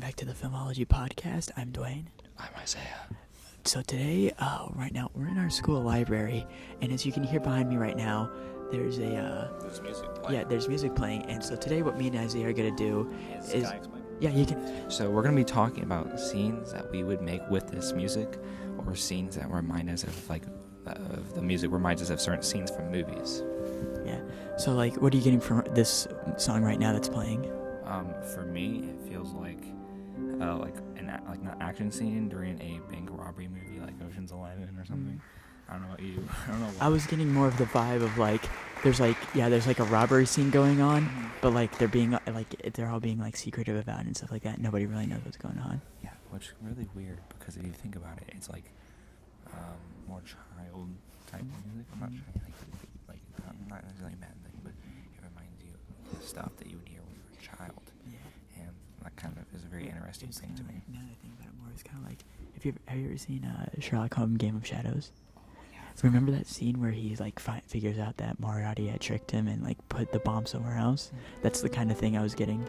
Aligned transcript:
back 0.00 0.14
to 0.16 0.24
the 0.24 0.32
Filmology 0.32 0.86
Podcast. 0.86 1.50
I'm 1.56 1.72
Dwayne. 1.72 2.06
I'm 2.38 2.48
Isaiah. 2.60 3.06
So 3.64 3.82
today, 3.82 4.32
uh, 4.38 4.68
right 4.74 4.92
now, 4.92 5.10
we're 5.14 5.28
in 5.28 5.38
our 5.38 5.50
school 5.50 5.80
library, 5.80 6.46
and 6.80 6.92
as 6.92 7.06
you 7.06 7.12
can 7.12 7.22
hear 7.22 7.40
behind 7.40 7.68
me 7.68 7.76
right 7.76 7.96
now, 7.96 8.30
there's 8.70 8.98
a 8.98 9.16
uh, 9.16 9.60
There's 9.60 9.80
music 9.80 10.08
yeah, 10.30 10.44
there's 10.44 10.68
music 10.68 10.94
playing. 10.94 11.22
And 11.26 11.42
so 11.42 11.56
today, 11.56 11.82
what 11.82 11.96
me 11.98 12.08
and 12.08 12.16
Isaiah 12.16 12.48
are 12.48 12.52
gonna 12.52 12.76
do 12.76 13.10
is 13.52 13.66
yeah, 14.20 14.30
you 14.30 14.46
can 14.46 14.90
So 14.90 15.10
we're 15.10 15.22
gonna 15.22 15.36
be 15.36 15.44
talking 15.44 15.82
about 15.82 16.18
scenes 16.18 16.72
that 16.72 16.90
we 16.90 17.02
would 17.02 17.22
make 17.22 17.42
with 17.48 17.68
this 17.68 17.92
music, 17.92 18.38
or 18.78 18.94
scenes 18.94 19.36
that 19.36 19.50
remind 19.50 19.90
us 19.90 20.04
of 20.04 20.28
like 20.28 20.44
of 20.86 21.34
the 21.34 21.42
music 21.42 21.70
reminds 21.72 22.02
us 22.02 22.10
of 22.10 22.20
certain 22.20 22.42
scenes 22.42 22.70
from 22.70 22.90
movies. 22.90 23.42
yeah. 24.04 24.20
So 24.58 24.74
like, 24.74 25.00
what 25.00 25.12
are 25.14 25.16
you 25.16 25.22
getting 25.22 25.40
from 25.40 25.64
this 25.74 26.06
song 26.36 26.62
right 26.62 26.78
now 26.78 26.92
that's 26.92 27.08
playing? 27.08 27.50
Um, 27.84 28.12
for 28.34 28.42
me, 28.42 28.88
it 28.90 29.08
feels 29.08 29.32
like 29.32 29.62
uh, 30.40 30.56
like 30.56 30.76
an 30.96 31.08
a- 31.08 31.22
like 31.28 31.40
an 31.40 31.54
action 31.60 31.90
scene 31.90 32.28
during 32.28 32.60
a 32.60 32.80
bank 32.92 33.08
robbery 33.12 33.48
movie, 33.48 33.80
like 33.80 33.94
Ocean's 34.08 34.32
Eleven 34.32 34.76
or 34.78 34.84
something. 34.84 35.20
I 35.68 35.72
don't 35.72 35.82
know 35.82 35.88
about 35.88 36.00
you. 36.02 36.22
I 36.46 36.50
don't 36.52 36.60
know. 36.60 36.66
What, 36.66 36.76
I 36.82 36.88
was 36.88 37.06
getting 37.06 37.32
more 37.32 37.48
of 37.48 37.56
the 37.58 37.64
vibe 37.64 38.02
of 38.02 38.16
like, 38.18 38.42
there's 38.84 39.00
like 39.00 39.16
yeah, 39.34 39.48
there's 39.48 39.66
like 39.66 39.80
a 39.80 39.84
robbery 39.84 40.26
scene 40.26 40.50
going 40.50 40.80
on, 40.80 41.30
but 41.40 41.52
like 41.52 41.76
they're 41.78 41.88
being 41.88 42.12
like 42.32 42.72
they're 42.74 42.88
all 42.88 43.00
being 43.00 43.18
like 43.18 43.36
secretive 43.36 43.76
about 43.76 44.00
it 44.00 44.06
and 44.06 44.16
stuff 44.16 44.30
like 44.30 44.42
that. 44.44 44.60
Nobody 44.60 44.86
really 44.86 45.06
knows 45.06 45.20
what's 45.24 45.36
going 45.38 45.58
on. 45.58 45.80
Yeah, 46.04 46.10
which 46.30 46.46
is 46.46 46.52
really 46.62 46.88
weird 46.94 47.18
because 47.38 47.56
if 47.56 47.64
you 47.66 47.72
think 47.72 47.96
about 47.96 48.16
it, 48.18 48.28
it's 48.36 48.48
like 48.48 48.70
um, 49.52 49.76
more 50.08 50.20
child 50.22 50.88
type 51.26 51.42
music. 51.66 51.86
I'm 51.92 52.00
not 52.00 52.10
trying 52.10 52.32
to 52.34 52.40
like, 52.44 52.54
like 53.08 53.48
um, 53.48 53.56
not 53.68 53.82
necessarily 53.84 54.14
a 54.14 54.22
bad 54.22 54.34
thing, 54.44 54.54
but 54.62 54.72
it 54.72 55.22
reminds 55.28 55.58
you 55.62 55.70
of 55.74 56.20
the 56.20 56.24
stuff 56.26 56.50
that 56.58 56.70
you 56.70 56.76
would 56.78 56.88
hear 56.88 57.00
when 57.02 57.14
you 57.14 57.22
were 57.26 57.34
a 57.38 57.56
child, 57.56 57.82
Yeah. 58.06 58.62
and 58.62 58.70
that 59.02 59.16
kind 59.16 59.34
of 59.36 59.44
is 59.58 59.64
a 59.64 59.68
very 59.68 59.88
interesting 60.22 60.48
thing 60.48 60.56
to 60.56 60.62
me. 60.64 60.74
like- 60.74 60.88
Now 60.94 61.00
that 61.00 61.12
I 61.12 61.16
think 61.22 61.34
about 61.38 61.48
it 61.48 61.58
more, 61.60 61.70
it's 61.72 61.82
kind 61.82 61.98
of 62.02 62.08
like 62.08 62.24
if 62.56 62.64
you 62.64 62.74
have 62.86 62.98
you 62.98 63.06
ever 63.08 63.18
seen 63.18 63.44
uh, 63.44 63.66
Sherlock 63.80 64.14
Holmes: 64.14 64.38
Game 64.38 64.56
of 64.56 64.66
Shadows? 64.66 65.12
Oh, 65.36 65.40
yeah, 65.72 65.80
Remember 66.02 66.32
that 66.32 66.46
scene 66.46 66.80
where 66.80 66.90
he 66.90 67.14
like 67.16 67.38
fi- 67.38 67.62
figures 67.66 67.98
out 67.98 68.16
that 68.18 68.40
Moriarty 68.40 68.86
had 68.88 69.00
tricked 69.00 69.30
him 69.30 69.46
and 69.48 69.62
like 69.62 69.76
put 69.88 70.12
the 70.12 70.18
bomb 70.20 70.46
somewhere 70.46 70.76
else? 70.78 71.12
That's 71.42 71.60
the 71.60 71.68
kind 71.68 71.90
of 71.90 71.98
thing 71.98 72.16
I 72.16 72.22
was 72.22 72.34
getting. 72.34 72.66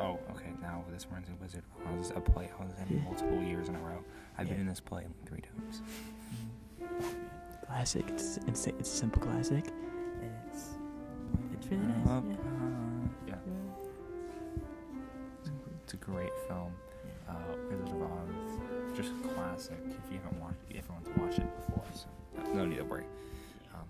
Oh, 0.00 0.18
okay. 0.32 0.50
Now 0.60 0.84
this 0.90 1.06
me 1.10 1.28
of 1.28 1.40
Wizard 1.40 1.62
of 1.86 2.00
Oz, 2.00 2.10
a 2.16 2.20
play 2.20 2.50
I 2.60 2.64
was 2.64 2.74
in 2.88 2.96
Yeah. 2.98 3.04
multiple 3.04 3.40
years 3.42 3.68
in 3.68 3.76
a 3.76 3.80
row. 3.80 4.02
I've 4.36 4.48
been 4.48 4.60
in 4.60 4.66
this 4.66 4.80
play 4.80 5.06
three 5.26 5.40
times. 5.42 5.82
Classic. 7.66 8.04
It's 8.08 8.38
it's, 8.48 8.66
it's 8.66 8.92
a 8.92 8.96
simple 8.96 9.22
classic. 9.22 9.64
It's 10.48 10.70
it's 11.56 11.66
really 11.68 11.82
nice. 11.86 12.06
Yeah. 12.06 12.12
uh, 12.12 12.20
yeah. 12.28 12.63
A 15.94 16.04
great 16.04 16.32
film. 16.48 16.72
Uh, 17.28 17.34
Wizard 17.70 17.88
of 17.88 18.02
Oz, 18.02 18.96
just 18.96 19.10
a 19.24 19.28
classic. 19.28 19.78
If 19.86 20.12
you 20.12 20.18
haven't 20.22 20.40
watched, 20.40 20.58
if 20.68 20.84
everyone's 20.84 21.08
watched 21.18 21.38
it 21.38 21.66
before, 21.66 21.84
so 21.94 22.06
no 22.52 22.66
need 22.66 22.78
to 22.78 22.84
worry. 22.84 23.04
Um, 23.74 23.86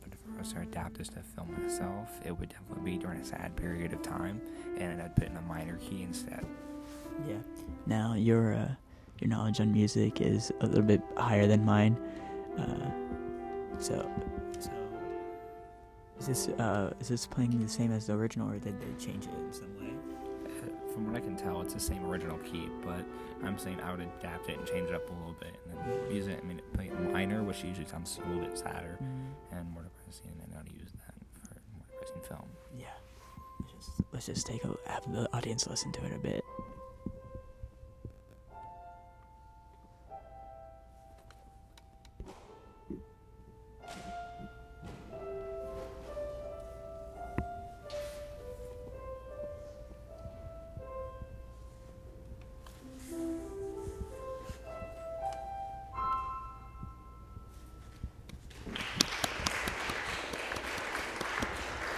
but 0.00 0.12
if 0.12 0.18
I 0.34 0.38
was 0.38 0.52
to 0.52 0.60
adapt 0.60 0.98
this 0.98 1.08
to 1.08 1.20
film 1.34 1.50
myself, 1.60 2.20
it 2.24 2.38
would 2.38 2.50
definitely 2.50 2.92
be 2.92 2.98
during 2.98 3.20
a 3.20 3.24
sad 3.24 3.56
period 3.56 3.92
of 3.92 4.02
time, 4.02 4.40
and 4.78 5.02
I'd 5.02 5.16
put 5.16 5.28
in 5.28 5.36
a 5.36 5.42
minor 5.42 5.78
key 5.78 6.02
instead. 6.02 6.46
Yeah. 7.26 7.38
Now 7.86 8.14
your 8.14 8.54
uh, 8.54 8.68
your 9.20 9.30
knowledge 9.30 9.60
on 9.60 9.72
music 9.72 10.20
is 10.20 10.52
a 10.60 10.66
little 10.66 10.84
bit 10.84 11.02
higher 11.16 11.46
than 11.48 11.64
mine. 11.64 11.96
Uh, 12.56 12.90
so 13.80 14.08
so 14.60 14.70
is 16.20 16.26
this 16.26 16.48
uh, 16.60 16.92
is 17.00 17.08
this 17.08 17.26
playing 17.26 17.60
the 17.60 17.68
same 17.68 17.90
as 17.90 18.06
the 18.06 18.12
original, 18.12 18.48
or 18.48 18.58
did 18.58 18.80
they 18.80 19.04
change 19.04 19.24
it 19.24 19.34
in 19.34 19.52
some 19.52 19.74
way? 19.80 19.95
From 20.96 21.12
what 21.12 21.16
I 21.16 21.20
can 21.20 21.36
tell, 21.36 21.60
it's 21.60 21.74
the 21.74 21.80
same 21.80 22.06
original 22.06 22.38
key, 22.38 22.70
but 22.82 23.04
I'm 23.44 23.58
saying 23.58 23.80
I 23.82 23.90
would 23.90 24.00
adapt 24.00 24.48
it 24.48 24.56
and 24.56 24.66
change 24.66 24.88
it 24.88 24.94
up 24.94 25.06
a 25.10 25.12
little 25.12 25.36
bit, 25.38 25.54
and 25.68 25.78
then 25.78 26.16
use 26.16 26.26
it. 26.26 26.40
I 26.42 26.46
mean, 26.46 26.62
play 26.72 26.86
it 26.86 27.12
minor, 27.12 27.42
which 27.42 27.62
usually 27.62 27.86
sounds 27.86 28.18
a 28.24 28.28
little 28.30 28.44
bit 28.44 28.56
sadder 28.56 28.96
mm-hmm. 29.02 29.54
and 29.58 29.70
more 29.72 29.82
depressing, 29.82 30.32
and 30.42 30.54
I'd 30.58 30.72
use 30.72 30.92
that 31.04 31.14
for 31.46 31.54
more 31.76 31.84
depressing 31.92 32.22
film. 32.26 32.48
Yeah. 32.78 32.86
Let's 33.60 33.72
just 33.74 33.90
let's 34.10 34.26
just 34.26 34.46
take 34.46 34.64
a 34.64 34.74
have 34.86 35.12
the 35.12 35.28
audience 35.36 35.66
listen 35.66 35.92
to 35.92 36.04
it 36.06 36.14
a 36.14 36.18
bit. 36.18 36.42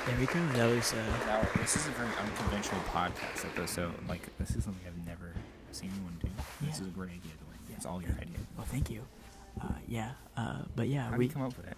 There 0.08 0.16
we 0.18 0.26
go. 0.26 0.46
That 0.54 0.74
was 0.74 0.92
uh, 0.94 0.96
Now, 1.26 1.46
this 1.60 1.76
is 1.76 1.86
a 1.86 1.90
very 1.90 2.08
unconventional 2.20 2.80
podcast 2.92 3.44
episode. 3.44 3.92
Like, 4.08 4.22
this 4.38 4.56
is 4.56 4.64
something 4.64 4.82
I've 4.86 5.06
never 5.06 5.32
seen 5.72 5.90
anyone 5.94 6.16
do. 6.20 6.28
This 6.66 6.78
Yeah. 6.78 6.82
is 6.86 6.88
a 6.88 6.90
great 6.90 7.10
idea, 7.10 7.32
Dwayne. 7.32 7.76
It's 7.76 7.84
all 7.86 8.00
your 8.00 8.12
idea. 8.12 8.38
well, 8.56 8.66
thank 8.66 8.90
you. 8.90 9.02
Uh, 9.60 9.66
yeah. 9.86 10.12
Uh, 10.36 10.62
but 10.74 10.88
yeah, 10.88 11.04
How 11.04 11.10
did 11.10 11.18
we 11.18 11.26
you 11.26 11.30
come 11.30 11.42
up 11.42 11.56
with 11.56 11.66
it? 11.66 11.76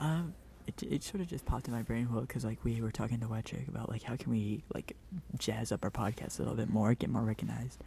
Um, 0.00 0.34
it, 0.66 0.82
it 0.82 1.02
sort 1.02 1.20
of 1.20 1.28
just 1.28 1.44
popped 1.46 1.68
in 1.68 1.72
my 1.74 1.82
brain 1.82 2.08
well 2.10 2.22
because 2.22 2.44
like 2.44 2.58
we 2.64 2.80
were 2.82 2.90
talking 2.90 3.20
to 3.20 3.26
Wetrick 3.26 3.68
about 3.68 3.88
like 3.88 4.02
how 4.02 4.16
can 4.16 4.30
we 4.32 4.62
like 4.74 4.94
jazz 5.38 5.72
up 5.72 5.82
our 5.84 5.90
podcast 5.90 6.38
a 6.38 6.42
little 6.42 6.56
bit 6.56 6.68
more, 6.68 6.94
get 6.94 7.08
more 7.10 7.22
recognized, 7.22 7.82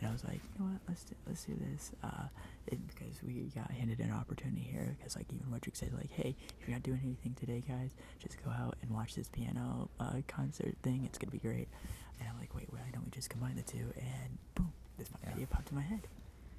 and 0.00 0.08
I 0.08 0.12
was 0.12 0.24
like, 0.24 0.40
you 0.42 0.64
know 0.64 0.72
what, 0.72 0.80
let's 0.88 1.04
do, 1.04 1.14
let's 1.26 1.44
do 1.44 1.52
this. 1.70 1.92
Uh, 2.02 2.24
it, 2.66 2.78
because 2.88 3.22
we 3.22 3.50
got 3.54 3.70
handed 3.70 4.00
an 4.00 4.12
opportunity 4.12 4.62
here 4.62 4.96
because 4.98 5.14
like 5.14 5.26
even 5.30 5.46
Wetrick 5.52 5.76
said 5.76 5.92
like, 5.92 6.10
hey, 6.10 6.34
if 6.58 6.66
you're 6.66 6.74
not 6.74 6.82
doing 6.82 7.00
anything 7.04 7.34
today, 7.38 7.62
guys, 7.68 7.90
just 8.18 8.42
go 8.42 8.50
out 8.50 8.76
and 8.82 8.90
watch 8.90 9.14
this 9.14 9.28
piano 9.28 9.90
uh, 10.00 10.14
concert 10.26 10.74
thing. 10.82 11.02
It's 11.04 11.18
gonna 11.18 11.30
be 11.30 11.38
great. 11.38 11.68
And 12.18 12.28
I'm 12.28 12.38
like, 12.40 12.54
wait, 12.54 12.66
why 12.72 12.80
don't 12.92 13.04
we 13.04 13.10
just 13.10 13.28
combine 13.28 13.56
the 13.56 13.62
two? 13.62 13.92
And 13.96 14.38
boom, 14.54 14.72
this 14.96 15.08
Yeah. 15.22 15.32
idea 15.32 15.46
popped 15.46 15.68
in 15.70 15.76
my 15.76 15.82
head. 15.82 16.00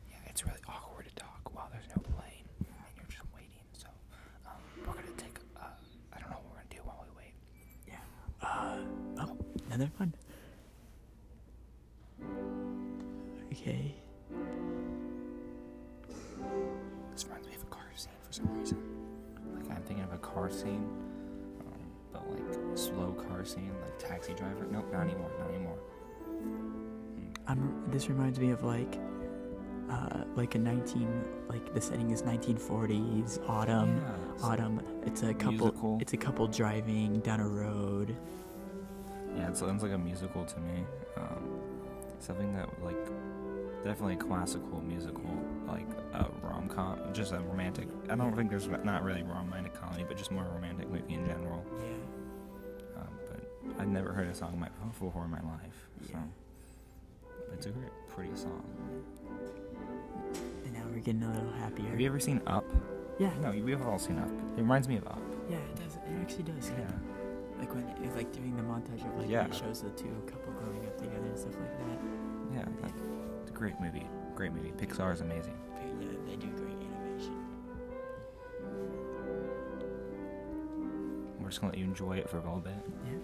Yeah, 0.10 0.18
it's 0.28 0.46
really 0.46 0.60
awkward 0.68 1.08
to 1.08 1.16
talk 1.16 1.50
while 1.54 1.70
there's 1.72 1.88
no 1.90 2.02
plane 2.02 2.46
and 2.60 2.68
you're 2.96 3.06
just 3.10 3.24
waiting. 3.34 3.66
So, 3.74 3.88
um, 4.46 4.54
we're 4.86 4.94
gonna 4.94 5.18
take. 5.18 5.38
Uh, 5.58 5.66
I 6.14 6.20
don't 6.20 6.30
know 6.30 6.38
what 6.38 6.46
we're 6.54 6.62
gonna 6.62 6.76
do 6.76 6.82
while 6.84 7.06
we 7.10 7.18
wait. 7.18 7.34
Yeah. 7.88 7.98
Uh, 8.42 9.26
oh, 9.26 9.38
another 9.68 9.90
one. 9.98 10.14
Okay. 13.52 13.96
This 17.12 17.26
reminds 17.26 17.48
me 17.48 17.56
of 17.56 17.62
a 17.64 17.66
car 17.68 17.84
scene 17.96 18.12
for 18.26 18.32
some 18.34 18.58
reason. 18.58 18.78
Like 19.56 19.70
I'm 19.76 19.84
thinking 19.84 20.04
of 20.06 20.14
a 20.14 20.18
car 20.18 20.50
scene, 20.50 20.88
um, 21.60 21.74
but 22.14 22.30
like 22.30 22.78
slow 22.78 23.12
car 23.28 23.44
scene, 23.46 23.72
like 23.84 24.00
Taxi 24.00 24.34
Driver. 24.34 24.66
Nope, 24.72 24.86
not 24.92 25.02
anymore. 25.02 25.32
Not 25.40 25.50
anymore. 25.50 25.78
Mm, 26.32 27.36
I'm, 27.48 27.84
this 27.92 28.08
reminds 28.10 28.40
me 28.40 28.52
of 28.52 28.64
like, 28.64 28.98
uh, 29.90 30.24
like 30.36 30.56
a 30.56 30.60
19, 30.60 31.24
like 31.50 31.74
the 31.74 31.82
setting 31.82 32.12
is 32.12 32.22
1940s 32.24 33.40
autumn. 33.50 33.98
yeah, 33.98 34.04
it's- 34.36 34.44
Autumn. 34.44 34.82
It's 35.06 35.24
a 35.24 35.34
couple. 35.34 35.52
Musical. 35.68 35.98
It's 36.02 36.14
a 36.14 36.18
couple 36.18 36.48
driving 36.48 37.20
down 37.20 37.40
a 37.42 37.48
road. 37.48 38.16
Yeah, 39.36 39.50
it 39.50 39.58
sounds 39.58 39.84
like 39.84 39.92
a 39.92 39.98
musical 39.98 40.46
to 40.46 40.60
me. 40.60 40.84
Um, 41.18 41.71
something 42.24 42.54
that 42.54 42.70
like 42.84 42.98
definitely 43.84 44.14
a 44.14 44.18
classical 44.18 44.80
musical, 44.82 45.30
like 45.68 45.88
a 46.14 46.28
rom 46.44 46.70
com, 46.70 47.00
just 47.14 47.32
a 47.34 47.40
romantic. 47.40 47.88
I 48.10 48.16
don't 48.16 48.36
think 48.36 48.50
there's 48.50 48.68
not 48.84 49.04
really 49.04 49.24
romantic 49.24 49.74
comedy, 49.74 50.06
but 50.08 50.18
just 50.18 50.32
more 50.32 50.46
romantic 50.54 50.90
movie 50.90 51.14
in 51.14 51.26
general. 51.26 51.64
Yeah. 51.80 53.02
Um, 53.02 53.08
but 53.30 53.82
I've 53.82 53.88
never 53.88 54.14
heard 54.14 54.28
a 54.28 54.36
song 54.36 54.60
my, 54.60 54.70
before 54.88 55.24
in 55.26 55.32
my 55.32 55.42
life, 55.42 55.88
so 56.08 56.14
Yeah. 56.14 56.24
it's 57.54 57.66
a 57.66 57.70
great, 57.70 57.92
pretty 58.10 58.36
song. 58.36 58.64
And 60.66 60.74
now 60.74 60.84
we're 60.94 61.00
getting 61.00 61.24
a 61.24 61.32
little 61.34 61.52
happier. 61.54 61.90
Have 61.90 62.00
you 62.00 62.08
ever 62.08 62.20
seen 62.20 62.42
Up? 62.48 62.66
Yeah. 63.20 63.32
No, 63.42 63.52
we've 63.52 63.82
all 63.82 64.00
seen 64.00 64.18
Up. 64.20 64.30
It 64.58 64.62
reminds 64.62 64.88
me 64.88 64.98
of 64.98 65.08
Up. 65.08 65.20
Yeah, 65.50 65.58
it 65.58 65.76
does. 65.76 65.96
It 65.96 66.22
actually 66.22 66.44
does. 66.44 66.70
Yeah. 66.70 66.86
When, 68.02 68.16
like 68.16 68.32
doing 68.32 68.56
the 68.56 68.64
montage 68.64 69.06
of 69.08 69.18
like 69.20 69.30
Yeah. 69.30 69.46
it 69.46 69.54
shows 69.56 69.82
the 69.82 69.90
two 69.92 70.10
couple 70.28 70.54
growing 70.54 70.86
up 70.88 70.98
together 70.98 71.26
and 71.26 71.38
stuff 71.38 71.54
like 71.60 71.78
that. 71.78 72.00
Yeah, 72.54 72.66
that, 72.82 72.92
it's 73.42 73.52
a 73.52 73.54
great 73.54 73.80
movie. 73.80 74.08
Great 74.36 74.54
movie. 74.54 74.72
Pixar 74.78 75.14
is 75.14 75.22
amazing. 75.22 75.56
Yeah, 76.00 76.08
they 76.28 76.36
do 76.36 76.48
great 76.48 76.76
animation. 76.76 77.36
We're 81.40 81.50
just 81.50 81.62
gonna 81.62 81.72
let 81.74 81.80
you 81.80 81.86
enjoy 81.86 82.18
it 82.18 82.30
for 82.30 82.38
a 82.38 82.42
little 82.42 82.60
bit. 82.60 82.74
Yeah. 83.06 83.18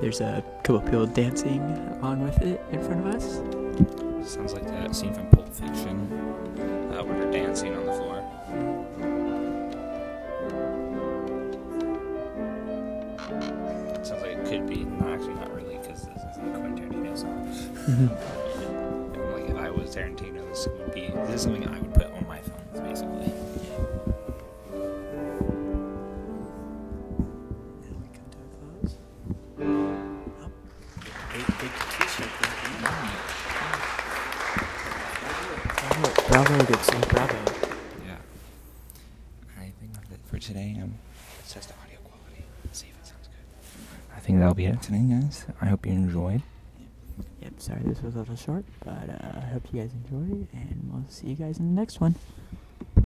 There's 0.00 0.20
a 0.20 0.42
couple 0.62 0.80
people 0.82 1.06
dancing 1.06 1.60
along 2.00 2.22
with 2.22 2.40
it 2.40 2.60
in 2.70 2.80
front 2.82 3.06
of 3.06 3.14
us. 3.14 3.42
Sounds 4.32 4.52
like 4.54 4.64
that 4.66 4.94
scene 4.94 5.12
from 5.12 5.26
Pulp 5.30 5.52
Fiction 5.52 6.10
uh, 6.92 7.02
where 7.02 7.18
they're 7.18 7.32
dancing 7.32 7.74
on 7.74 7.84
the 7.84 7.92
floor. 7.92 8.24
Sounds 14.04 14.22
like 14.22 14.32
it 14.32 14.44
could 14.46 14.66
be. 14.68 14.84
No, 14.84 15.12
actually, 15.12 15.34
not 15.34 15.52
really, 15.54 15.78
because 15.78 16.02
this 16.02 16.22
is 16.22 16.36
a 16.36 16.40
Quentin 16.58 16.90
Tarantino 16.90 17.16
song. 17.18 17.48
And, 17.88 19.32
like 19.32 19.48
if 19.50 19.56
I 19.56 19.70
was 19.70 19.94
Tarantino, 19.94 20.48
this 20.48 20.68
would 20.68 20.94
be 20.94 21.08
this 21.08 21.34
is 21.34 21.42
something 21.42 21.66
I 21.68 21.78
would 21.80 21.94
put 21.94 22.06
on 22.06 22.26
my 22.28 22.38
phones, 22.38 22.80
basically. 22.80 23.32
Big, 31.58 31.70
t-shirt 31.90 32.28
Bravo, 35.88 36.28
bravo, 36.28 36.64
good 36.64 37.08
bravo. 37.08 37.34
Yeah. 38.06 38.16
I 39.58 39.72
think 39.80 39.92
that's 39.94 40.10
it 40.12 40.20
for 40.26 40.38
today. 40.38 40.78
Um, 40.80 40.94
let's 41.36 41.52
test 41.52 41.68
the 41.68 41.74
audio 41.82 41.98
quality. 42.04 42.44
See 42.72 42.86
if 42.86 42.96
it 43.00 43.06
sounds 43.06 43.26
good. 43.26 44.16
I 44.16 44.20
think 44.20 44.38
that'll 44.38 44.54
be 44.54 44.66
it 44.66 44.80
today, 44.82 45.04
guys. 45.08 45.46
I 45.60 45.66
hope 45.66 45.84
you 45.86 45.92
enjoyed. 45.92 46.42
Yep, 47.42 47.52
sorry 47.58 47.82
this 47.84 48.02
was 48.02 48.14
a 48.14 48.18
little 48.20 48.36
short, 48.36 48.64
but 48.84 49.10
uh, 49.10 49.38
I 49.38 49.46
hope 49.52 49.64
you 49.72 49.80
guys 49.80 49.90
enjoyed, 49.92 50.46
and 50.52 50.90
we'll 50.92 51.04
see 51.08 51.28
you 51.28 51.34
guys 51.34 51.58
in 51.58 51.74
the 51.74 51.80
next 51.80 52.00
one. 52.00 52.14